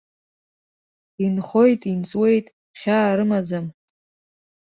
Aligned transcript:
Инхоит-инҵуеит, 1.25 2.47
хьаа 2.79 3.15
рымаӡам! 3.17 3.65